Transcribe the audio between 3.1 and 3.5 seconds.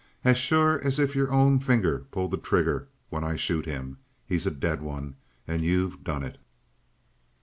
when I